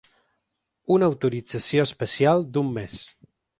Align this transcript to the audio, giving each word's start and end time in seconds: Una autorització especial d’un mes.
Una 0.95 1.09
autorització 1.09 1.85
especial 1.91 2.45
d’un 2.57 2.75
mes. 2.81 2.99